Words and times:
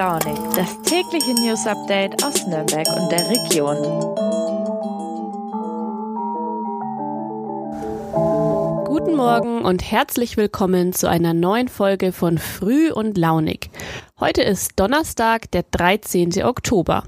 Launig, 0.00 0.38
das 0.56 0.80
tägliche 0.80 1.34
News 1.34 1.66
Update 1.66 2.24
aus 2.24 2.46
Nürnberg 2.46 2.88
und 2.96 3.12
der 3.12 3.28
Region. 3.28 3.76
Guten 8.86 9.14
Morgen 9.14 9.60
und 9.60 9.82
herzlich 9.82 10.38
willkommen 10.38 10.94
zu 10.94 11.06
einer 11.06 11.34
neuen 11.34 11.68
Folge 11.68 12.12
von 12.12 12.38
Früh 12.38 12.90
und 12.90 13.18
Launig. 13.18 13.68
Heute 14.18 14.40
ist 14.40 14.80
Donnerstag, 14.80 15.50
der 15.50 15.64
13. 15.70 16.44
Oktober. 16.44 17.02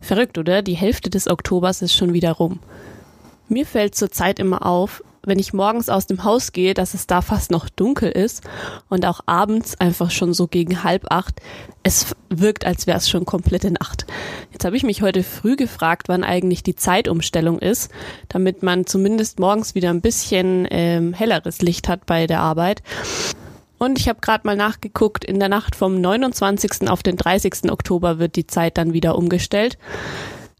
Verrückt, 0.00 0.38
oder? 0.38 0.62
Die 0.62 0.76
Hälfte 0.76 1.10
des 1.10 1.28
Oktobers 1.28 1.82
ist 1.82 1.92
schon 1.92 2.14
wieder 2.14 2.32
rum. 2.32 2.58
Mir 3.50 3.66
fällt 3.66 3.94
zurzeit 3.94 4.38
immer 4.38 4.64
auf, 4.64 5.04
wenn 5.26 5.38
ich 5.38 5.52
morgens 5.52 5.88
aus 5.88 6.06
dem 6.06 6.24
Haus 6.24 6.52
gehe, 6.52 6.74
dass 6.74 6.94
es 6.94 7.06
da 7.06 7.22
fast 7.22 7.50
noch 7.50 7.68
dunkel 7.68 8.10
ist 8.10 8.42
und 8.88 9.06
auch 9.06 9.20
abends 9.26 9.78
einfach 9.80 10.10
schon 10.10 10.34
so 10.34 10.46
gegen 10.46 10.82
halb 10.84 11.10
acht. 11.10 11.40
Es 11.82 12.14
wirkt, 12.30 12.64
als 12.64 12.86
wäre 12.86 12.98
es 12.98 13.08
schon 13.08 13.24
komplette 13.24 13.70
Nacht. 13.70 14.06
Jetzt 14.52 14.64
habe 14.64 14.76
ich 14.76 14.82
mich 14.82 15.02
heute 15.02 15.22
früh 15.22 15.56
gefragt, 15.56 16.08
wann 16.08 16.24
eigentlich 16.24 16.62
die 16.62 16.74
Zeitumstellung 16.74 17.58
ist, 17.58 17.90
damit 18.28 18.62
man 18.62 18.86
zumindest 18.86 19.38
morgens 19.38 19.74
wieder 19.74 19.90
ein 19.90 20.00
bisschen 20.00 20.66
ähm, 20.70 21.12
helleres 21.12 21.60
Licht 21.62 21.88
hat 21.88 22.06
bei 22.06 22.26
der 22.26 22.40
Arbeit. 22.40 22.82
Und 23.78 23.98
ich 23.98 24.08
habe 24.08 24.20
gerade 24.20 24.46
mal 24.46 24.56
nachgeguckt, 24.56 25.24
in 25.24 25.38
der 25.38 25.48
Nacht 25.48 25.76
vom 25.76 26.00
29. 26.00 26.88
auf 26.88 27.02
den 27.02 27.16
30. 27.16 27.70
Oktober 27.70 28.18
wird 28.18 28.36
die 28.36 28.46
Zeit 28.46 28.78
dann 28.78 28.92
wieder 28.92 29.18
umgestellt. 29.18 29.78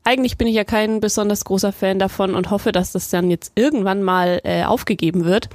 Eigentlich 0.04 0.36
bin 0.36 0.46
ich 0.46 0.54
ja 0.54 0.64
kein 0.64 1.00
besonders 1.00 1.44
großer 1.44 1.72
Fan 1.72 1.98
davon 1.98 2.34
und 2.34 2.50
hoffe, 2.50 2.72
dass 2.72 2.92
das 2.92 3.08
dann 3.08 3.30
jetzt 3.30 3.52
irgendwann 3.54 4.02
mal 4.02 4.40
äh, 4.44 4.64
aufgegeben 4.64 5.24
wird. 5.24 5.48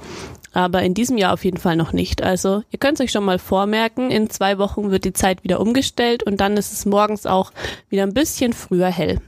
Aber 0.52 0.82
in 0.82 0.94
diesem 0.94 1.16
Jahr 1.16 1.32
auf 1.32 1.44
jeden 1.44 1.58
Fall 1.58 1.76
noch 1.76 1.92
nicht. 1.92 2.22
Also 2.22 2.64
ihr 2.72 2.80
könnt 2.80 2.98
es 2.98 3.04
euch 3.04 3.12
schon 3.12 3.24
mal 3.24 3.38
vormerken, 3.38 4.10
in 4.10 4.28
zwei 4.28 4.58
Wochen 4.58 4.90
wird 4.90 5.04
die 5.04 5.12
Zeit 5.12 5.44
wieder 5.44 5.60
umgestellt 5.60 6.24
und 6.24 6.40
dann 6.40 6.56
ist 6.56 6.72
es 6.72 6.84
morgens 6.84 7.26
auch 7.26 7.52
wieder 7.88 8.02
ein 8.02 8.14
bisschen 8.14 8.52
früher 8.52 8.88
hell. 8.88 9.20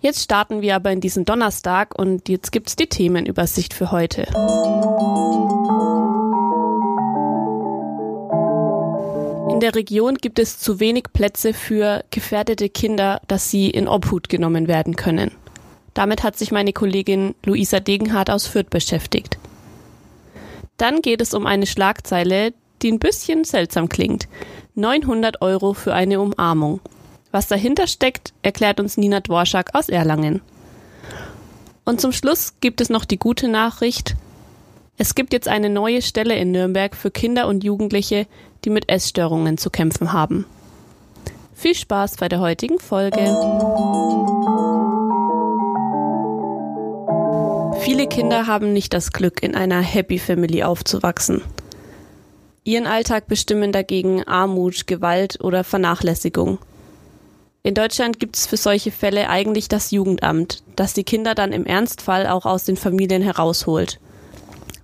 Jetzt 0.00 0.22
starten 0.22 0.62
wir 0.62 0.76
aber 0.76 0.92
in 0.92 1.00
diesen 1.00 1.24
Donnerstag 1.24 1.98
und 1.98 2.28
jetzt 2.28 2.52
gibt's 2.52 2.76
die 2.76 2.86
Themenübersicht 2.86 3.74
für 3.74 3.90
heute. 3.90 4.28
In 9.58 9.62
der 9.62 9.74
Region 9.74 10.14
gibt 10.14 10.38
es 10.38 10.60
zu 10.60 10.78
wenig 10.78 11.06
Plätze 11.12 11.52
für 11.52 12.04
gefährdete 12.12 12.68
Kinder, 12.68 13.20
dass 13.26 13.50
sie 13.50 13.68
in 13.68 13.88
Obhut 13.88 14.28
genommen 14.28 14.68
werden 14.68 14.94
können. 14.94 15.32
Damit 15.94 16.22
hat 16.22 16.38
sich 16.38 16.52
meine 16.52 16.72
Kollegin 16.72 17.34
Luisa 17.44 17.80
Degenhardt 17.80 18.30
aus 18.30 18.46
Fürth 18.46 18.70
beschäftigt. 18.70 19.36
Dann 20.76 21.02
geht 21.02 21.20
es 21.20 21.34
um 21.34 21.44
eine 21.44 21.66
Schlagzeile, 21.66 22.54
die 22.82 22.92
ein 22.92 23.00
bisschen 23.00 23.42
seltsam 23.42 23.88
klingt. 23.88 24.28
900 24.76 25.42
Euro 25.42 25.74
für 25.74 25.92
eine 25.92 26.20
Umarmung. 26.20 26.78
Was 27.32 27.48
dahinter 27.48 27.88
steckt, 27.88 28.34
erklärt 28.42 28.78
uns 28.78 28.96
Nina 28.96 29.18
Dworschak 29.18 29.74
aus 29.74 29.88
Erlangen. 29.88 30.40
Und 31.84 32.00
zum 32.00 32.12
Schluss 32.12 32.54
gibt 32.60 32.80
es 32.80 32.90
noch 32.90 33.04
die 33.04 33.18
gute 33.18 33.48
Nachricht. 33.48 34.14
Es 35.00 35.14
gibt 35.14 35.32
jetzt 35.32 35.46
eine 35.46 35.70
neue 35.70 36.02
Stelle 36.02 36.34
in 36.34 36.50
Nürnberg 36.50 36.96
für 36.96 37.12
Kinder 37.12 37.46
und 37.46 37.62
Jugendliche, 37.62 38.26
die 38.64 38.70
mit 38.70 38.88
Essstörungen 38.88 39.56
zu 39.56 39.70
kämpfen 39.70 40.12
haben. 40.12 40.44
Viel 41.54 41.76
Spaß 41.76 42.16
bei 42.16 42.28
der 42.28 42.40
heutigen 42.40 42.80
Folge. 42.80 43.18
Viele 47.80 48.08
Kinder 48.08 48.48
haben 48.48 48.72
nicht 48.72 48.92
das 48.92 49.12
Glück, 49.12 49.40
in 49.40 49.54
einer 49.54 49.80
Happy 49.80 50.18
Family 50.18 50.64
aufzuwachsen. 50.64 51.42
Ihren 52.64 52.88
Alltag 52.88 53.28
bestimmen 53.28 53.70
dagegen 53.70 54.24
Armut, 54.24 54.88
Gewalt 54.88 55.38
oder 55.40 55.62
Vernachlässigung. 55.62 56.58
In 57.62 57.74
Deutschland 57.74 58.18
gibt 58.18 58.36
es 58.36 58.48
für 58.48 58.56
solche 58.56 58.90
Fälle 58.90 59.30
eigentlich 59.30 59.68
das 59.68 59.92
Jugendamt, 59.92 60.64
das 60.74 60.92
die 60.92 61.04
Kinder 61.04 61.36
dann 61.36 61.52
im 61.52 61.66
Ernstfall 61.66 62.26
auch 62.26 62.46
aus 62.46 62.64
den 62.64 62.76
Familien 62.76 63.22
herausholt. 63.22 64.00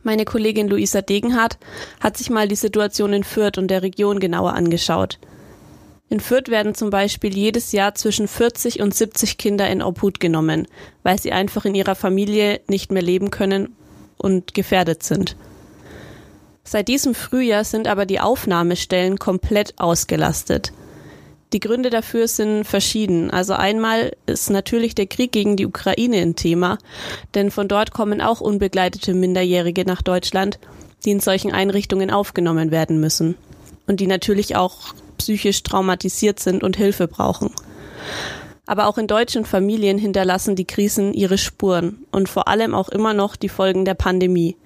Meine 0.04 0.26
Kollegin 0.26 0.68
Luisa 0.68 1.00
Degenhardt 1.00 1.56
hat 1.98 2.18
sich 2.18 2.28
mal 2.28 2.46
die 2.46 2.56
Situation 2.56 3.14
in 3.14 3.24
Fürth 3.24 3.56
und 3.56 3.68
der 3.68 3.82
Region 3.82 4.20
genauer 4.20 4.52
angeschaut. 4.52 5.18
In 6.10 6.20
Fürth 6.20 6.48
werden 6.48 6.74
zum 6.74 6.90
Beispiel 6.90 7.34
jedes 7.34 7.72
Jahr 7.72 7.94
zwischen 7.94 8.28
40 8.28 8.82
und 8.82 8.94
70 8.94 9.38
Kinder 9.38 9.68
in 9.70 9.82
Obhut 9.82 10.20
genommen, 10.20 10.68
weil 11.02 11.18
sie 11.18 11.32
einfach 11.32 11.64
in 11.64 11.74
ihrer 11.74 11.94
Familie 11.94 12.60
nicht 12.68 12.92
mehr 12.92 13.00
leben 13.00 13.30
können 13.30 13.74
und 14.18 14.52
gefährdet 14.52 15.02
sind. 15.02 15.36
Seit 16.64 16.88
diesem 16.88 17.14
Frühjahr 17.14 17.64
sind 17.64 17.88
aber 17.88 18.04
die 18.04 18.20
Aufnahmestellen 18.20 19.18
komplett 19.18 19.72
ausgelastet. 19.78 20.72
Die 21.54 21.60
Gründe 21.60 21.88
dafür 21.88 22.26
sind 22.26 22.64
verschieden. 22.64 23.30
Also 23.30 23.52
einmal 23.52 24.16
ist 24.26 24.50
natürlich 24.50 24.96
der 24.96 25.06
Krieg 25.06 25.30
gegen 25.30 25.56
die 25.56 25.66
Ukraine 25.66 26.16
ein 26.16 26.34
Thema, 26.34 26.78
denn 27.36 27.52
von 27.52 27.68
dort 27.68 27.92
kommen 27.92 28.20
auch 28.20 28.40
unbegleitete 28.40 29.14
Minderjährige 29.14 29.84
nach 29.84 30.02
Deutschland, 30.02 30.58
die 31.04 31.12
in 31.12 31.20
solchen 31.20 31.52
Einrichtungen 31.52 32.10
aufgenommen 32.10 32.72
werden 32.72 32.98
müssen 32.98 33.36
und 33.86 34.00
die 34.00 34.08
natürlich 34.08 34.56
auch 34.56 34.94
psychisch 35.16 35.62
traumatisiert 35.62 36.40
sind 36.40 36.64
und 36.64 36.76
Hilfe 36.76 37.06
brauchen. 37.06 37.52
Aber 38.66 38.88
auch 38.88 38.98
in 38.98 39.06
deutschen 39.06 39.44
Familien 39.44 39.96
hinterlassen 39.96 40.56
die 40.56 40.66
Krisen 40.66 41.14
ihre 41.14 41.38
Spuren 41.38 42.04
und 42.10 42.28
vor 42.28 42.48
allem 42.48 42.74
auch 42.74 42.88
immer 42.88 43.14
noch 43.14 43.36
die 43.36 43.48
Folgen 43.48 43.84
der 43.84 43.94
Pandemie 43.94 44.56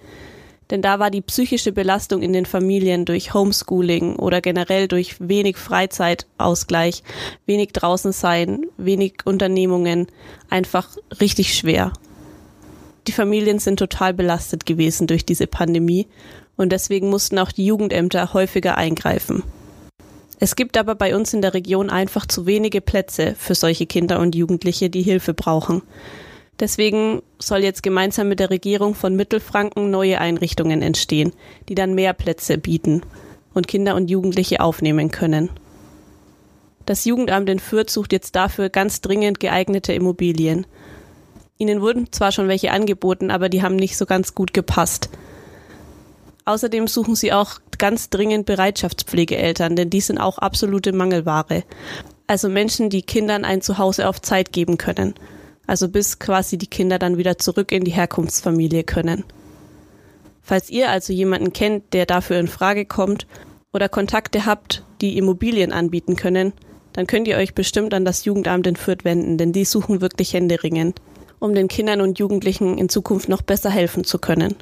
denn 0.71 0.83
da 0.83 0.99
war 0.99 1.11
die 1.11 1.23
psychische 1.23 1.73
Belastung 1.73 2.23
in 2.23 2.33
den 2.33 2.47
Familien 2.47 3.05
durch 3.05 3.35
Homeschooling 3.35 4.17
oder 4.17 4.41
generell 4.41 4.89
durch 4.89 5.17
wenig 5.19 5.57
Freizeitausgleich, 5.57 7.03
wenig 7.47 7.73
draußen 7.73 8.13
sein, 8.13 8.67
wenig 8.77 9.15
Unternehmungen 9.25 10.09
einfach 10.51 10.97
richtig 11.21 11.55
schwer. 11.55 11.93
Die 13.07 13.13
Familien 13.13 13.59
sind 13.59 13.79
total 13.79 14.13
belastet 14.13 14.67
gewesen 14.67 15.07
durch 15.07 15.25
diese 15.25 15.47
Pandemie 15.47 16.07
und 16.57 16.73
deswegen 16.73 17.09
mussten 17.09 17.39
auch 17.39 17.53
die 17.53 17.65
Jugendämter 17.65 18.35
häufiger 18.35 18.77
eingreifen. 18.77 19.43
Es 20.41 20.55
gibt 20.55 20.77
aber 20.77 20.95
bei 20.95 21.17
uns 21.17 21.33
in 21.33 21.43
der 21.43 21.55
Region 21.55 21.91
einfach 21.91 22.27
zu 22.27 22.47
wenige 22.47 22.81
Plätze 22.81 23.35
für 23.37 23.55
solche 23.55 23.87
Kinder 23.87 24.21
und 24.21 24.37
Jugendliche, 24.37 24.91
die 24.91 25.03
Hilfe 25.03 25.35
brauchen. 25.35 25.83
Deswegen 26.61 27.23
soll 27.39 27.63
jetzt 27.63 27.83
gemeinsam 27.83 28.29
mit 28.29 28.41
der 28.41 28.51
Regierung 28.51 28.95
von 28.95 29.15
Mittelfranken 29.15 29.91
neue 29.91 30.21
Einrichtungen 30.21 30.83
entstehen, 30.83 31.33
die 31.69 31.77
dann 31.77 31.95
mehr 31.95 32.13
Plätze 32.15 32.59
bieten 32.59 33.03
und 33.55 33.69
Kinder 33.69 33.95
und 33.95 34.11
Jugendliche 34.11 34.61
aufnehmen 34.61 35.11
können. 35.11 35.51
Das 36.85 37.05
Jugendamt 37.05 37.49
in 37.49 37.61
Fürth 37.61 37.91
sucht 37.91 38.13
jetzt 38.13 38.35
dafür 38.35 38.71
ganz 38.71 39.01
dringend 39.01 39.41
geeignete 39.41 39.93
Immobilien. 39.93 40.67
Ihnen 41.59 41.81
wurden 41.81 42.11
zwar 42.13 42.33
schon 42.33 42.49
welche 42.49 42.73
angeboten, 42.73 43.31
aber 43.31 43.49
die 43.49 43.63
haben 43.63 43.77
nicht 43.77 43.97
so 43.97 44.07
ganz 44.07 44.35
gut 44.35 44.53
gepasst. 44.53 45.11
Außerdem 46.45 46.89
suchen 46.89 47.15
sie 47.15 47.33
auch 47.33 47.61
ganz 47.77 48.11
dringend 48.11 48.47
Bereitschaftspflegeeltern, 48.47 49.77
denn 49.77 49.91
die 49.91 50.01
sind 50.01 50.19
auch 50.19 50.39
absolute 50.39 50.93
Mangelware. 50.93 51.63
Also 52.27 52.49
Menschen, 52.49 52.91
die 52.91 53.03
Kindern 53.03 53.45
ein 53.45 53.61
Zuhause 53.61 54.09
auf 54.09 54.23
Zeit 54.23 54.53
geben 54.53 54.79
können 54.79 55.15
also 55.69 55.89
bis 55.89 56.19
quasi 56.19 56.59
die 56.59 56.67
Kinder 56.67 56.99
dann 56.99 57.19
wieder 57.19 57.39
zurück 57.39 57.71
in 57.71 57.85
die 57.85 57.93
Herkunftsfamilie 57.93 58.85
können. 58.85 59.23
Falls 60.43 60.71
ihr 60.71 60.91
also 60.91 61.13
jemanden 61.13 61.53
kennt, 61.53 61.93
der 61.93 62.07
dafür 62.07 62.41
in 62.41 62.49
Frage 62.49 62.87
kommt 62.87 63.27
oder 63.73 63.91
Kontakte 63.91 64.47
habt, 64.47 64.83
die 65.03 65.19
Immobilien 65.19 65.73
anbieten 65.73 66.17
können, 66.17 66.55
dann 66.95 67.07
könnt 67.07 67.29
ihr 67.29 67.37
euch 67.37 67.55
bestimmt 67.55 67.93
an 67.93 68.07
das 68.07 68.25
Jugendamt 68.25 68.67
in 68.67 68.77
Fürth 68.77 69.05
wenden, 69.05 69.37
denn 69.37 69.53
die 69.53 69.67
suchen 69.67 70.01
wirklich 70.01 70.33
händeringend, 70.33 71.03
um 71.39 71.55
den 71.55 71.69
Kindern 71.69 72.01
und 72.01 72.19
Jugendlichen 72.19 72.79
in 72.79 72.89
Zukunft 72.89 73.29
noch 73.29 73.43
besser 73.43 73.71
helfen 73.71 74.05
zu 74.05 74.19
können. 74.19 74.57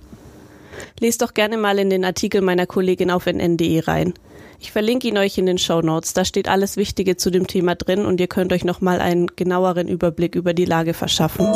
Lest 0.98 1.22
doch 1.22 1.34
gerne 1.34 1.56
mal 1.56 1.78
in 1.78 1.88
den 1.88 2.04
Artikel 2.04 2.40
meiner 2.40 2.66
Kollegin 2.66 3.12
auf 3.12 3.26
nn.de 3.26 3.80
rein. 3.80 4.12
Ich 4.58 4.72
verlinke 4.72 5.08
ihn 5.08 5.18
euch 5.18 5.36
in 5.38 5.46
den 5.46 5.58
Show 5.58 5.80
Notes. 5.82 6.14
Da 6.14 6.24
steht 6.24 6.48
alles 6.48 6.76
Wichtige 6.76 7.16
zu 7.16 7.30
dem 7.30 7.46
Thema 7.46 7.74
drin 7.74 8.06
und 8.06 8.20
ihr 8.20 8.28
könnt 8.28 8.52
euch 8.52 8.64
nochmal 8.64 9.00
einen 9.00 9.28
genaueren 9.36 9.88
Überblick 9.88 10.34
über 10.34 10.54
die 10.54 10.64
Lage 10.64 10.94
verschaffen. 10.94 11.46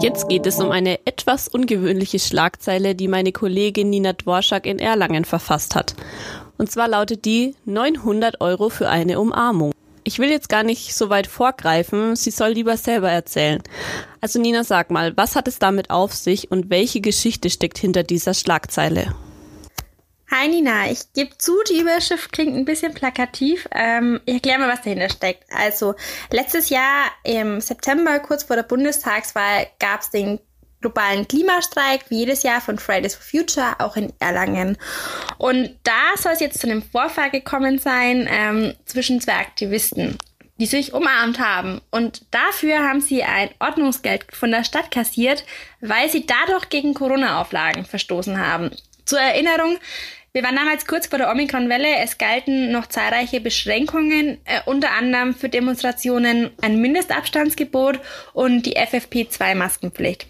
Jetzt 0.00 0.28
geht 0.28 0.46
es 0.46 0.60
um 0.60 0.70
eine 0.70 0.98
etwas 1.06 1.48
ungewöhnliche 1.48 2.18
Schlagzeile, 2.18 2.94
die 2.94 3.08
meine 3.08 3.32
Kollegin 3.32 3.90
Nina 3.90 4.12
Dworschak 4.12 4.66
in 4.66 4.78
Erlangen 4.78 5.24
verfasst 5.24 5.74
hat. 5.74 5.94
Und 6.58 6.70
zwar 6.70 6.88
lautet 6.88 7.24
die 7.24 7.54
900 7.64 8.40
Euro 8.40 8.68
für 8.68 8.88
eine 8.88 9.20
Umarmung. 9.20 9.73
Ich 10.06 10.18
will 10.18 10.30
jetzt 10.30 10.50
gar 10.50 10.62
nicht 10.62 10.94
so 10.94 11.08
weit 11.08 11.26
vorgreifen, 11.26 12.14
sie 12.14 12.30
soll 12.30 12.50
lieber 12.50 12.76
selber 12.76 13.10
erzählen. 13.10 13.62
Also 14.20 14.38
Nina, 14.38 14.62
sag 14.62 14.90
mal, 14.90 15.16
was 15.16 15.34
hat 15.34 15.48
es 15.48 15.58
damit 15.58 15.88
auf 15.88 16.12
sich 16.12 16.50
und 16.50 16.68
welche 16.68 17.00
Geschichte 17.00 17.48
steckt 17.48 17.78
hinter 17.78 18.02
dieser 18.02 18.34
Schlagzeile? 18.34 19.14
Hi 20.30 20.48
Nina, 20.48 20.90
ich 20.90 21.12
gebe 21.14 21.38
zu, 21.38 21.52
die 21.70 21.80
Überschrift 21.80 22.32
klingt 22.32 22.54
ein 22.54 22.66
bisschen 22.66 22.92
plakativ. 22.92 23.66
Ähm, 23.70 24.20
ich 24.26 24.34
erkläre 24.34 24.58
mal, 24.58 24.68
was 24.68 24.82
dahinter 24.82 25.08
steckt. 25.08 25.44
Also 25.50 25.94
letztes 26.30 26.68
Jahr 26.68 27.04
im 27.22 27.62
September, 27.62 28.18
kurz 28.18 28.42
vor 28.42 28.56
der 28.56 28.62
Bundestagswahl, 28.64 29.68
gab 29.78 30.00
es 30.00 30.10
den 30.10 30.38
globalen 30.84 31.26
Klimastreik 31.26 32.04
wie 32.10 32.18
jedes 32.18 32.42
Jahr 32.42 32.60
von 32.60 32.78
Fridays 32.78 33.14
for 33.14 33.24
Future 33.24 33.76
auch 33.78 33.96
in 33.96 34.12
Erlangen. 34.18 34.76
Und 35.38 35.74
da 35.82 36.16
soll 36.16 36.32
es 36.32 36.40
jetzt 36.40 36.60
zu 36.60 36.66
einem 36.66 36.82
Vorfall 36.82 37.30
gekommen 37.30 37.78
sein 37.78 38.28
ähm, 38.30 38.74
zwischen 38.84 39.20
zwei 39.20 39.36
Aktivisten 39.36 40.18
die 40.56 40.66
sich 40.66 40.94
umarmt 40.94 41.40
haben. 41.40 41.80
Und 41.90 42.26
dafür 42.30 42.78
haben 42.78 43.00
sie 43.00 43.24
ein 43.24 43.50
Ordnungsgeld 43.58 44.26
von 44.30 44.52
der 44.52 44.62
Stadt 44.62 44.92
kassiert, 44.92 45.44
weil 45.80 46.08
sie 46.08 46.26
dadurch 46.26 46.68
gegen 46.68 46.94
Corona-Auflagen 46.94 47.84
verstoßen 47.84 48.38
haben. 48.38 48.70
Zur 49.04 49.18
Erinnerung, 49.18 49.78
wir 50.32 50.44
waren 50.44 50.56
damals 50.56 50.86
kurz 50.86 51.08
vor 51.08 51.18
der 51.18 51.30
Omikron-Welle. 51.30 51.98
Es 52.02 52.18
galten 52.18 52.70
noch 52.70 52.86
zahlreiche 52.86 53.40
Beschränkungen, 53.40 54.38
äh, 54.44 54.60
unter 54.66 54.92
anderem 54.92 55.34
für 55.34 55.48
Demonstrationen 55.48 56.50
ein 56.60 56.80
Mindestabstandsgebot 56.80 57.98
und 58.32 58.66
die 58.66 58.76
FFP2-Maskenpflicht. 58.76 60.26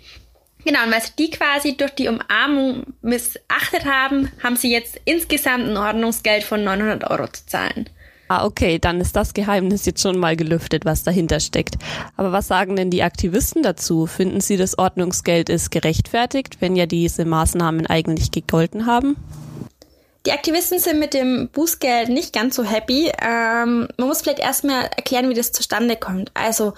Genau, 0.64 0.84
und 0.84 0.92
weil 0.92 1.02
sie 1.02 1.12
die 1.18 1.30
quasi 1.30 1.76
durch 1.76 1.90
die 1.92 2.08
Umarmung 2.08 2.94
missachtet 3.02 3.84
haben, 3.84 4.30
haben 4.42 4.56
sie 4.56 4.72
jetzt 4.72 4.98
insgesamt 5.04 5.68
ein 5.68 5.76
Ordnungsgeld 5.76 6.42
von 6.42 6.64
900 6.64 7.10
Euro 7.10 7.28
zu 7.28 7.46
zahlen. 7.46 7.90
Ah, 8.28 8.46
okay, 8.46 8.78
dann 8.78 9.00
ist 9.02 9.14
das 9.16 9.34
Geheimnis 9.34 9.84
jetzt 9.84 10.00
schon 10.00 10.18
mal 10.18 10.34
gelüftet, 10.34 10.86
was 10.86 11.02
dahinter 11.02 11.40
steckt. 11.40 11.76
Aber 12.16 12.32
was 12.32 12.48
sagen 12.48 12.74
denn 12.74 12.90
die 12.90 13.02
Aktivisten 13.02 13.62
dazu? 13.62 14.06
Finden 14.06 14.40
sie, 14.40 14.56
das 14.56 14.78
Ordnungsgeld 14.78 15.50
ist 15.50 15.70
gerechtfertigt, 15.70 16.56
wenn 16.60 16.74
ja 16.74 16.86
diese 16.86 17.26
Maßnahmen 17.26 17.86
eigentlich 17.86 18.30
gegolten 18.30 18.86
haben? 18.86 19.16
Die 20.26 20.32
Aktivisten 20.32 20.78
sind 20.78 20.98
mit 20.98 21.12
dem 21.12 21.48
Bußgeld 21.50 22.08
nicht 22.08 22.32
ganz 22.32 22.56
so 22.56 22.64
happy. 22.64 23.12
Ähm, 23.20 23.88
man 23.98 24.08
muss 24.08 24.22
vielleicht 24.22 24.38
erstmal 24.38 24.84
erklären, 24.84 25.28
wie 25.28 25.34
das 25.34 25.52
zustande 25.52 25.96
kommt. 25.96 26.30
Also, 26.32 26.72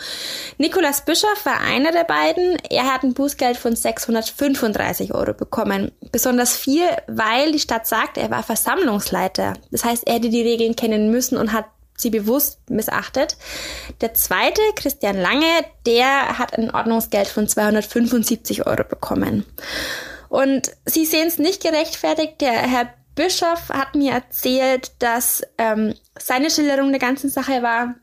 Nikolaus 0.59 1.03
Bischof 1.03 1.45
war 1.45 1.61
einer 1.61 1.93
der 1.93 2.03
beiden. 2.03 2.57
Er 2.69 2.93
hat 2.93 3.05
ein 3.05 3.15
Bußgeld 3.15 3.57
von 3.57 3.77
635 3.77 5.15
Euro 5.15 5.33
bekommen. 5.33 5.93
Besonders 6.11 6.57
viel, 6.57 6.89
weil 7.07 7.53
die 7.53 7.61
Stadt 7.61 7.87
sagt, 7.87 8.19
er 8.19 8.33
war 8.33 8.43
Versammlungsleiter. 8.43 9.53
Das 9.71 9.85
heißt, 9.85 10.09
er 10.09 10.15
hätte 10.15 10.31
die 10.31 10.43
Regeln 10.43 10.75
kennen 10.75 11.13
müssen 11.13 11.39
und 11.39 11.53
hat 11.53 11.67
sie 11.97 12.11
bewusst 12.11 12.69
missachtet. 12.69 13.37
Der 14.01 14.13
zweite, 14.13 14.61
Christian 14.75 15.21
Lange, 15.21 15.47
der 15.87 16.39
hat 16.39 16.59
ein 16.59 16.75
Ordnungsgeld 16.75 17.29
von 17.29 17.47
275 17.47 18.67
Euro 18.67 18.83
bekommen. 18.83 19.45
Und 20.29 20.73
sie 20.85 21.07
sehen 21.07 21.29
es 21.29 21.39
nicht 21.39 21.63
gerechtfertigt. 21.63 22.41
Der 22.41 22.53
Herr 22.53 22.93
Bischof 23.17 23.71
hat 23.71 23.97
mir 23.97 24.13
erzählt, 24.13 24.93
dass 25.01 25.43
ähm, 25.59 25.95
seine 26.17 26.51
Schilderung 26.51 26.91
der 26.91 27.01
ganzen 27.01 27.31
Sache 27.31 27.63
war, 27.63 27.95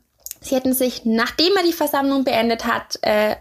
sie 0.42 0.54
hätten 0.54 0.74
sich, 0.74 1.04
nachdem 1.04 1.56
er 1.56 1.62
die 1.62 1.72
Versammlung 1.72 2.24
beendet 2.24 2.66
hat, 2.66 2.98
äh, 3.02 3.36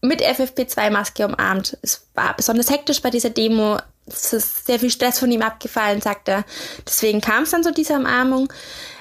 mit 0.00 0.22
FFP2-Maske 0.22 1.26
umarmt. 1.26 1.76
Es 1.82 2.08
war 2.14 2.34
besonders 2.34 2.70
hektisch 2.70 3.02
bei 3.02 3.10
dieser 3.10 3.30
Demo. 3.30 3.78
Es 4.06 4.32
ist 4.32 4.66
sehr 4.66 4.78
viel 4.78 4.90
Stress 4.90 5.18
von 5.18 5.30
ihm 5.30 5.42
abgefallen, 5.42 6.00
sagt 6.00 6.28
er. 6.28 6.44
Deswegen 6.86 7.20
kam 7.20 7.42
es 7.42 7.50
dann 7.50 7.62
zu 7.62 7.72
dieser 7.72 7.96
Umarmung. 7.96 8.52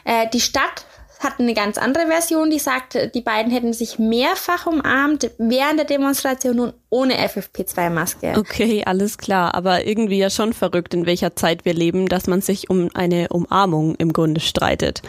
Äh, 0.03 0.27
die 0.29 0.41
Stadt 0.41 0.85
hat 1.19 1.39
eine 1.39 1.53
ganz 1.53 1.77
andere 1.77 2.07
Version, 2.07 2.49
die 2.49 2.59
sagt, 2.59 2.97
die 3.13 3.21
beiden 3.21 3.51
hätten 3.51 3.73
sich 3.73 3.99
mehrfach 3.99 4.67
umarmt 4.67 5.31
während 5.37 5.79
der 5.79 5.85
Demonstration 5.85 6.59
und 6.59 6.73
ohne 6.89 7.15
FFP2-Maske. 7.27 8.33
Okay, 8.37 8.83
alles 8.85 9.17
klar, 9.17 9.55
aber 9.55 9.85
irgendwie 9.85 10.19
ja 10.19 10.29
schon 10.29 10.53
verrückt, 10.53 10.93
in 10.93 11.05
welcher 11.05 11.35
Zeit 11.35 11.65
wir 11.65 11.73
leben, 11.73 12.07
dass 12.07 12.27
man 12.27 12.41
sich 12.41 12.69
um 12.69 12.89
eine 12.93 13.29
Umarmung 13.29 13.95
im 13.95 14.13
Grunde 14.13 14.41
streitet. 14.41 15.01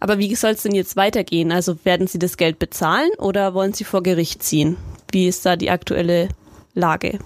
Aber 0.00 0.18
wie 0.18 0.34
soll 0.34 0.50
es 0.50 0.62
denn 0.62 0.74
jetzt 0.74 0.96
weitergehen? 0.96 1.50
Also 1.50 1.76
werden 1.84 2.06
Sie 2.06 2.18
das 2.18 2.36
Geld 2.36 2.58
bezahlen 2.58 3.10
oder 3.18 3.54
wollen 3.54 3.72
Sie 3.72 3.84
vor 3.84 4.02
Gericht 4.02 4.42
ziehen? 4.42 4.76
Wie 5.10 5.28
ist 5.28 5.46
da 5.46 5.56
die 5.56 5.70
aktuelle 5.70 6.28
Lage? 6.74 7.18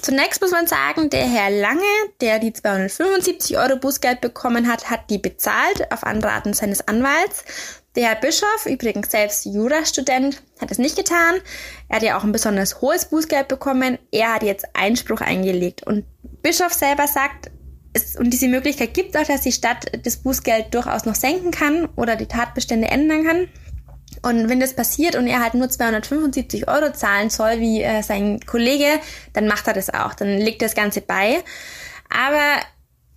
Zunächst 0.00 0.40
muss 0.40 0.52
man 0.52 0.66
sagen, 0.66 1.10
der 1.10 1.26
Herr 1.26 1.50
Lange, 1.50 1.82
der 2.20 2.38
die 2.38 2.52
275 2.52 3.58
Euro 3.58 3.76
Bußgeld 3.76 4.20
bekommen 4.20 4.68
hat, 4.68 4.90
hat 4.90 5.10
die 5.10 5.18
bezahlt 5.18 5.90
auf 5.92 6.04
Anraten 6.04 6.54
seines 6.54 6.86
Anwalts. 6.86 7.44
Der 7.96 8.10
Herr 8.10 8.14
Bischof, 8.16 8.66
übrigens 8.66 9.10
selbst 9.10 9.44
Jurastudent, 9.44 10.42
hat 10.60 10.70
es 10.70 10.78
nicht 10.78 10.96
getan. 10.96 11.36
Er 11.88 11.96
hat 11.96 12.02
ja 12.02 12.16
auch 12.16 12.22
ein 12.22 12.32
besonders 12.32 12.80
hohes 12.80 13.06
Bußgeld 13.06 13.48
bekommen. 13.48 13.98
Er 14.12 14.34
hat 14.34 14.44
jetzt 14.44 14.66
Einspruch 14.74 15.20
eingelegt. 15.20 15.84
Und 15.84 16.04
Bischof 16.42 16.72
selber 16.72 17.08
sagt, 17.08 17.50
es, 17.92 18.16
und 18.16 18.30
diese 18.30 18.48
Möglichkeit 18.48 18.94
gibt 18.94 19.16
auch, 19.16 19.26
dass 19.26 19.40
die 19.40 19.52
Stadt 19.52 19.86
das 20.04 20.18
Bußgeld 20.18 20.72
durchaus 20.74 21.06
noch 21.06 21.16
senken 21.16 21.50
kann 21.50 21.86
oder 21.96 22.14
die 22.14 22.26
Tatbestände 22.26 22.88
ändern 22.88 23.24
kann. 23.24 23.48
Und 24.22 24.48
wenn 24.48 24.60
das 24.60 24.74
passiert 24.74 25.16
und 25.16 25.26
er 25.26 25.40
halt 25.40 25.54
nur 25.54 25.68
275 25.68 26.68
Euro 26.68 26.92
zahlen 26.92 27.30
soll, 27.30 27.60
wie 27.60 27.82
äh, 27.82 28.02
sein 28.02 28.40
Kollege, 28.40 29.00
dann 29.32 29.46
macht 29.46 29.66
er 29.66 29.74
das 29.74 29.90
auch. 29.92 30.14
Dann 30.14 30.38
legt 30.38 30.62
er 30.62 30.68
das 30.68 30.74
Ganze 30.74 31.00
bei. 31.00 31.42
Aber 32.08 32.62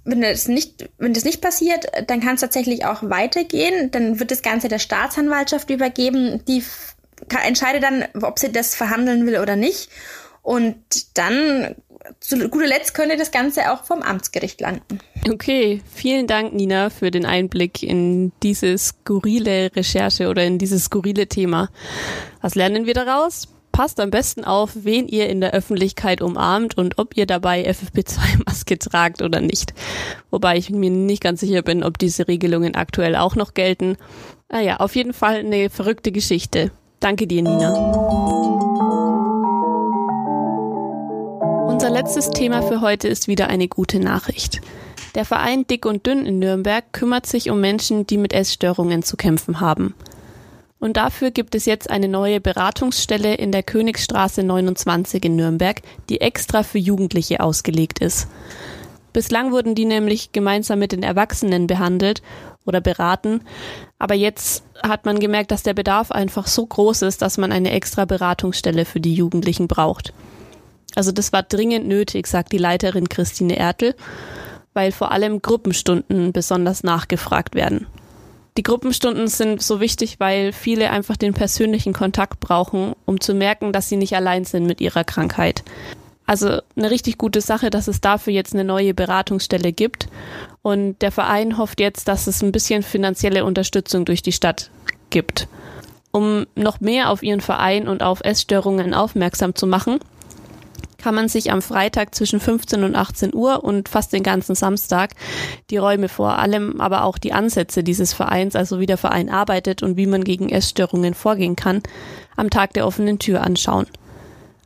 wenn 0.03 0.21
das 0.21 0.47
nicht, 0.47 0.89
wenn 0.97 1.13
das 1.13 1.23
nicht 1.23 1.41
passiert, 1.41 1.87
dann 2.07 2.21
kann 2.21 2.35
es 2.35 2.41
tatsächlich 2.41 2.85
auch 2.85 3.03
weitergehen. 3.03 3.91
Dann 3.91 4.19
wird 4.19 4.31
das 4.31 4.41
Ganze 4.41 4.67
der 4.67 4.79
Staatsanwaltschaft 4.79 5.69
übergeben. 5.69 6.43
Die 6.47 6.63
entscheidet 7.45 7.83
dann, 7.83 8.05
ob 8.21 8.39
sie 8.39 8.51
das 8.51 8.75
verhandeln 8.75 9.25
will 9.25 9.39
oder 9.39 9.55
nicht. 9.55 9.89
Und 10.41 11.17
dann 11.17 11.75
zu 12.19 12.49
guter 12.49 12.67
Letzt 12.67 12.93
könnte 12.93 13.17
das 13.17 13.31
Ganze 13.31 13.71
auch 13.71 13.83
vom 13.83 14.01
Amtsgericht 14.01 14.61
landen. 14.61 14.99
Okay, 15.29 15.81
vielen 15.93 16.27
Dank, 16.27 16.53
Nina, 16.53 16.89
für 16.89 17.11
den 17.11 17.25
Einblick 17.25 17.83
in 17.83 18.31
diese 18.43 18.77
skurrile 18.77 19.75
Recherche 19.75 20.29
oder 20.29 20.43
in 20.43 20.57
dieses 20.57 20.85
skurrile 20.85 21.27
Thema. 21.27 21.69
Was 22.41 22.55
lernen 22.55 22.85
wir 22.85 22.93
daraus? 22.93 23.47
Passt 23.71 23.99
am 23.99 24.09
besten 24.09 24.43
auf, 24.43 24.71
wen 24.73 25.07
ihr 25.07 25.29
in 25.29 25.39
der 25.39 25.53
Öffentlichkeit 25.53 26.21
umarmt 26.21 26.77
und 26.77 26.97
ob 26.97 27.15
ihr 27.15 27.25
dabei 27.25 27.69
FFP2-Maske 27.69 28.77
tragt 28.79 29.21
oder 29.21 29.39
nicht. 29.39 29.73
Wobei 30.29 30.57
ich 30.57 30.69
mir 30.69 30.89
nicht 30.89 31.23
ganz 31.23 31.39
sicher 31.39 31.61
bin, 31.61 31.83
ob 31.83 31.97
diese 31.97 32.27
Regelungen 32.27 32.75
aktuell 32.75 33.15
auch 33.15 33.35
noch 33.35 33.53
gelten. 33.53 33.95
Naja, 34.49 34.77
auf 34.77 34.95
jeden 34.95 35.13
Fall 35.13 35.37
eine 35.37 35.69
verrückte 35.69 36.11
Geschichte. 36.11 36.71
Danke 36.99 37.27
dir, 37.27 37.41
Nina. 37.41 38.40
Unser 41.81 41.93
letztes 41.95 42.29
Thema 42.29 42.61
für 42.61 42.81
heute 42.81 43.07
ist 43.07 43.27
wieder 43.27 43.47
eine 43.47 43.67
gute 43.67 43.99
Nachricht. 43.99 44.61
Der 45.15 45.25
Verein 45.25 45.65
Dick 45.65 45.87
und 45.87 46.05
Dünn 46.05 46.27
in 46.27 46.37
Nürnberg 46.37 46.83
kümmert 46.93 47.25
sich 47.25 47.49
um 47.49 47.59
Menschen, 47.59 48.05
die 48.05 48.19
mit 48.19 48.33
Essstörungen 48.33 49.01
zu 49.01 49.17
kämpfen 49.17 49.61
haben. 49.61 49.95
Und 50.77 50.95
dafür 50.95 51.31
gibt 51.31 51.55
es 51.55 51.65
jetzt 51.65 51.89
eine 51.89 52.07
neue 52.07 52.39
Beratungsstelle 52.39 53.33
in 53.33 53.51
der 53.51 53.63
Königsstraße 53.63 54.43
29 54.43 55.25
in 55.25 55.35
Nürnberg, 55.35 55.81
die 56.07 56.21
extra 56.21 56.61
für 56.61 56.77
Jugendliche 56.77 57.39
ausgelegt 57.39 57.97
ist. 57.97 58.27
Bislang 59.11 59.51
wurden 59.51 59.73
die 59.73 59.85
nämlich 59.85 60.31
gemeinsam 60.33 60.77
mit 60.77 60.91
den 60.91 61.01
Erwachsenen 61.01 61.65
behandelt 61.65 62.21
oder 62.63 62.79
beraten, 62.79 63.41
aber 63.97 64.13
jetzt 64.13 64.63
hat 64.83 65.05
man 65.05 65.19
gemerkt, 65.19 65.49
dass 65.49 65.63
der 65.63 65.73
Bedarf 65.73 66.11
einfach 66.11 66.45
so 66.45 66.63
groß 66.63 67.01
ist, 67.01 67.23
dass 67.23 67.39
man 67.39 67.51
eine 67.51 67.71
extra 67.71 68.05
Beratungsstelle 68.05 68.85
für 68.85 68.99
die 68.99 69.15
Jugendlichen 69.15 69.67
braucht. 69.67 70.13
Also 70.95 71.11
das 71.11 71.31
war 71.33 71.43
dringend 71.43 71.87
nötig, 71.87 72.27
sagt 72.27 72.51
die 72.51 72.57
Leiterin 72.57 73.09
Christine 73.09 73.57
Ertel, 73.57 73.95
weil 74.73 74.91
vor 74.91 75.11
allem 75.11 75.41
Gruppenstunden 75.41 76.31
besonders 76.31 76.83
nachgefragt 76.83 77.55
werden. 77.55 77.87
Die 78.57 78.63
Gruppenstunden 78.63 79.27
sind 79.27 79.61
so 79.61 79.79
wichtig, 79.79 80.19
weil 80.19 80.51
viele 80.51 80.89
einfach 80.89 81.15
den 81.15 81.33
persönlichen 81.33 81.93
Kontakt 81.93 82.41
brauchen, 82.41 82.93
um 83.05 83.21
zu 83.21 83.33
merken, 83.33 83.71
dass 83.71 83.87
sie 83.87 83.95
nicht 83.95 84.15
allein 84.15 84.43
sind 84.43 84.65
mit 84.65 84.81
ihrer 84.81 85.05
Krankheit. 85.05 85.63
Also 86.25 86.59
eine 86.75 86.91
richtig 86.91 87.17
gute 87.17 87.41
Sache, 87.41 87.69
dass 87.69 87.87
es 87.87 88.01
dafür 88.01 88.33
jetzt 88.33 88.53
eine 88.53 88.63
neue 88.63 88.93
Beratungsstelle 88.93 89.71
gibt. 89.71 90.07
Und 90.61 91.01
der 91.01 91.11
Verein 91.11 91.57
hofft 91.57 91.79
jetzt, 91.79 92.07
dass 92.07 92.27
es 92.27 92.41
ein 92.41 92.51
bisschen 92.51 92.83
finanzielle 92.83 93.45
Unterstützung 93.45 94.05
durch 94.05 94.21
die 94.21 94.31
Stadt 94.31 94.69
gibt. 95.09 95.47
Um 96.11 96.45
noch 96.55 96.81
mehr 96.81 97.09
auf 97.09 97.23
ihren 97.23 97.41
Verein 97.41 97.87
und 97.87 98.03
auf 98.03 98.21
Essstörungen 98.23 98.93
aufmerksam 98.93 99.55
zu 99.55 99.65
machen, 99.65 99.99
kann 101.01 101.15
man 101.15 101.27
sich 101.27 101.51
am 101.51 101.61
Freitag 101.61 102.13
zwischen 102.15 102.39
15 102.39 102.83
und 102.83 102.95
18 102.95 103.33
Uhr 103.33 103.63
und 103.63 103.89
fast 103.89 104.13
den 104.13 104.23
ganzen 104.23 104.55
Samstag 104.55 105.11
die 105.69 105.77
Räume 105.77 106.09
vor 106.09 106.37
allem, 106.37 106.79
aber 106.79 107.03
auch 107.03 107.17
die 107.17 107.33
Ansätze 107.33 107.83
dieses 107.83 108.13
Vereins, 108.13 108.55
also 108.55 108.79
wie 108.79 108.85
der 108.85 108.97
Verein 108.97 109.29
arbeitet 109.29 109.83
und 109.83 109.97
wie 109.97 110.07
man 110.07 110.23
gegen 110.23 110.49
Essstörungen 110.49 111.13
vorgehen 111.13 111.55
kann, 111.55 111.81
am 112.35 112.49
Tag 112.49 112.73
der 112.73 112.85
offenen 112.85 113.19
Tür 113.19 113.41
anschauen. 113.41 113.87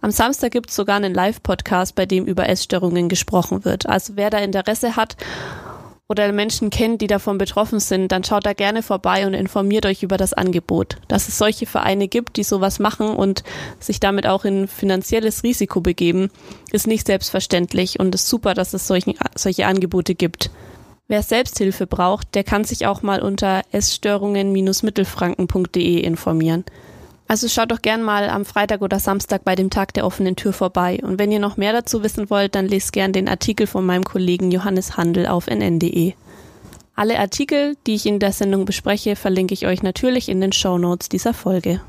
Am 0.02 0.12
Samstag 0.12 0.52
gibt 0.52 0.70
es 0.70 0.76
sogar 0.76 0.98
einen 0.98 1.16
Live-Podcast, 1.16 1.96
bei 1.96 2.06
dem 2.06 2.26
über 2.26 2.48
Essstörungen 2.48 3.10
gesprochen 3.10 3.66
wird. 3.66 3.88
Also 3.88 4.14
wer 4.16 4.30
da 4.30 4.38
Interesse 4.38 4.96
hat 4.96 5.18
oder 6.08 6.32
Menschen 6.32 6.70
kennt, 6.70 7.02
die 7.02 7.08
davon 7.08 7.40
betroffen 7.40 7.80
sind, 7.80 8.12
dann 8.12 8.24
schaut 8.24 8.46
da 8.46 8.54
gerne 8.54 8.84
vorbei 8.84 9.26
und 9.26 9.34
informiert 9.34 9.88
euch 9.88 10.04
über 10.04 10.18
das 10.18 10.34
Angebot. 10.34 10.98
Dass 11.08 11.28
es 11.28 11.40
solche 11.40 11.66
Vereine 11.66 12.08
gibt, 12.08 12.38
die 12.38 12.44
sowas 12.44 12.78
machen 12.78 13.10
und 13.10 13.44
sich 13.80 14.00
damit 14.00 14.28
auch 14.28 14.46
in 14.46 14.68
finanzielles 14.68 15.42
Risiko 15.44 15.82
begeben, 15.82 16.30
ist 16.72 16.86
nicht 16.86 17.08
selbstverständlich 17.08 18.00
und 18.00 18.14
ist 18.14 18.28
super, 18.28 18.54
dass 18.54 18.76
es 18.76 18.86
solchen, 18.86 19.16
solche 19.36 19.66
Angebote 19.66 20.14
gibt. 20.14 20.52
Wer 21.08 21.24
Selbsthilfe 21.24 21.88
braucht, 21.88 22.36
der 22.36 22.44
kann 22.44 22.64
sich 22.64 22.86
auch 22.88 23.02
mal 23.02 23.22
unter 23.22 23.64
essstörungen-mittelfranken.de 23.72 26.00
informieren. 26.00 26.66
Also 27.28 27.48
schaut 27.48 27.72
doch 27.72 27.82
gern 27.82 28.04
mal 28.04 28.30
am 28.30 28.46
Freitag 28.46 28.82
oder 28.82 29.00
Samstag 29.00 29.44
bei 29.44 29.56
dem 29.56 29.72
Tag 29.72 29.94
der 29.94 30.06
offenen 30.06 30.36
Tür 30.36 30.54
vorbei. 30.54 31.00
Und 31.02 31.18
wenn 31.18 31.32
ihr 31.32 31.40
noch 31.40 31.58
mehr 31.58 31.74
dazu 31.74 32.04
wissen 32.04 32.30
wollt, 32.30 32.54
dann 32.54 32.68
lest 32.68 32.94
gern 32.94 33.14
den 33.14 33.28
Artikel 33.28 33.66
von 33.66 33.86
meinem 33.86 34.04
Kollegen 34.04 34.52
Johannes 34.52 34.96
Handel 34.96 35.26
auf 35.26 35.48
nn.de. 35.48 36.14
Alle 36.96 37.20
Artikel, 37.20 37.76
die 37.88 37.96
ich 37.96 38.06
in 38.06 38.20
der 38.20 38.32
Sendung 38.32 38.66
bespreche, 38.66 39.16
verlinke 39.16 39.54
ich 39.54 39.66
euch 39.66 39.82
natürlich 39.82 40.30
in 40.30 40.40
den 40.40 40.54
Show 40.54 40.78
Notes 40.78 41.10
dieser 41.10 41.34
Folge. 41.34 41.82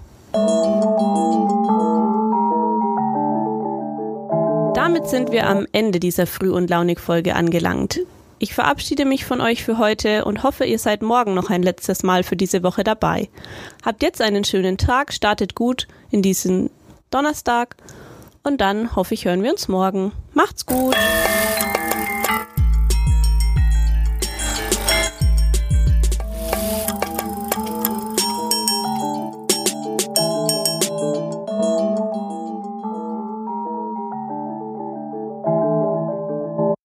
Damit 4.74 5.06
sind 5.08 5.30
wir 5.32 5.46
am 5.48 5.66
Ende 5.72 6.00
dieser 6.00 6.26
Früh- 6.26 6.52
und 6.52 6.70
Launig-Folge 6.70 7.34
angelangt. 7.34 8.00
Ich 8.38 8.54
verabschiede 8.54 9.06
mich 9.06 9.24
von 9.24 9.40
euch 9.40 9.64
für 9.64 9.78
heute 9.78 10.24
und 10.26 10.42
hoffe, 10.42 10.64
ihr 10.66 10.78
seid 10.78 11.00
morgen 11.02 11.34
noch 11.34 11.48
ein 11.48 11.62
letztes 11.62 12.02
Mal 12.02 12.22
für 12.22 12.36
diese 12.36 12.62
Woche 12.62 12.84
dabei. 12.84 13.30
Habt 13.84 14.02
jetzt 14.02 14.20
einen 14.20 14.44
schönen 14.44 14.76
Tag, 14.76 15.14
startet 15.14 15.54
gut 15.54 15.88
in 16.10 16.20
diesen 16.20 16.70
Donnerstag 17.10 17.76
und 18.42 18.60
dann 18.60 18.94
hoffe 18.94 19.14
ich, 19.14 19.24
hören 19.24 19.42
wir 19.42 19.52
uns 19.52 19.68
morgen. 19.68 20.12
Macht's 20.34 20.66
gut! 20.66 20.94